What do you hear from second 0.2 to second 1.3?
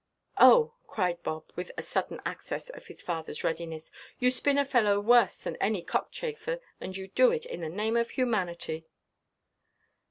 "Oh!" cried